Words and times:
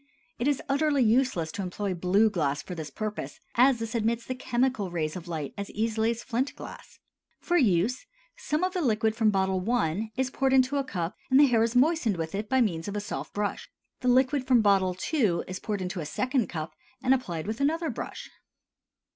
It 0.39 0.47
is 0.47 0.63
utterly 0.67 1.03
useless 1.03 1.51
to 1.51 1.61
employ 1.61 1.93
blue 1.93 2.31
glass 2.31 2.63
for 2.63 2.73
this 2.73 2.89
purpose, 2.89 3.39
as 3.53 3.77
this 3.77 3.93
admits 3.93 4.25
the 4.25 4.33
chemical 4.33 4.89
rays 4.89 5.15
of 5.15 5.27
light 5.27 5.53
as 5.59 5.69
easily 5.69 6.09
as 6.09 6.23
flint 6.23 6.55
glass. 6.55 6.97
For 7.39 7.55
use, 7.55 8.07
some 8.35 8.63
of 8.63 8.73
the 8.73 8.81
liquid 8.81 9.15
from 9.15 9.29
bottle 9.29 9.63
I. 9.71 10.09
is 10.17 10.31
poured 10.31 10.53
into 10.53 10.77
a 10.77 10.83
cup 10.83 11.17
and 11.29 11.39
the 11.39 11.45
hair 11.45 11.61
is 11.61 11.75
moistened 11.75 12.17
with 12.17 12.33
it 12.33 12.49
by 12.49 12.61
means 12.61 12.87
of 12.87 12.95
a 12.95 12.99
soft 12.99 13.33
brush. 13.35 13.69
The 13.99 14.07
liquid 14.07 14.47
from 14.47 14.61
bottle 14.63 14.97
II. 15.13 15.41
is 15.47 15.59
poured 15.59 15.83
into 15.83 15.99
a 15.99 16.05
second 16.07 16.47
cup 16.49 16.73
and 17.03 17.13
applied 17.13 17.45
with 17.45 17.61
another 17.61 17.91
brush. 17.91 18.27